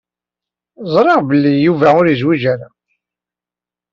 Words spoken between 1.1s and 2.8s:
belli Yuba ur yezwiǧ ara.